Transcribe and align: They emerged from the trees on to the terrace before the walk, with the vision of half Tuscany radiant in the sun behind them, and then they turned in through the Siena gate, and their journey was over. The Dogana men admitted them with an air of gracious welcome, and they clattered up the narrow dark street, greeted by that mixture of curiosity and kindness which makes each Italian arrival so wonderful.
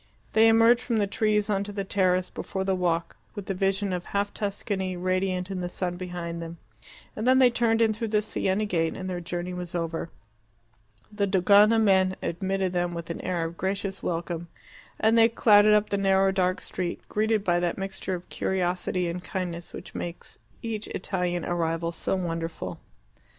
They 0.33 0.47
emerged 0.47 0.81
from 0.81 0.97
the 0.97 1.05
trees 1.05 1.47
on 1.47 1.63
to 1.63 1.71
the 1.71 1.83
terrace 1.83 2.31
before 2.31 2.63
the 2.63 2.73
walk, 2.73 3.17
with 3.35 3.45
the 3.45 3.53
vision 3.53 3.93
of 3.93 4.05
half 4.07 4.33
Tuscany 4.33 4.97
radiant 4.97 5.51
in 5.51 5.61
the 5.61 5.69
sun 5.69 5.95
behind 5.95 6.41
them, 6.41 6.57
and 7.15 7.27
then 7.27 7.37
they 7.37 7.51
turned 7.51 7.83
in 7.83 7.93
through 7.93 8.07
the 8.07 8.23
Siena 8.23 8.65
gate, 8.65 8.95
and 8.95 9.07
their 9.07 9.19
journey 9.21 9.53
was 9.53 9.75
over. 9.75 10.09
The 11.11 11.27
Dogana 11.27 11.77
men 11.77 12.15
admitted 12.23 12.73
them 12.73 12.95
with 12.95 13.11
an 13.11 13.21
air 13.21 13.43
of 13.45 13.57
gracious 13.57 14.01
welcome, 14.01 14.47
and 14.99 15.15
they 15.15 15.29
clattered 15.29 15.75
up 15.75 15.91
the 15.91 15.97
narrow 15.99 16.31
dark 16.31 16.61
street, 16.61 17.07
greeted 17.07 17.43
by 17.43 17.59
that 17.59 17.77
mixture 17.77 18.15
of 18.15 18.27
curiosity 18.29 19.07
and 19.07 19.23
kindness 19.23 19.71
which 19.71 19.93
makes 19.93 20.39
each 20.63 20.87
Italian 20.87 21.45
arrival 21.45 21.91
so 21.91 22.15
wonderful. 22.15 22.79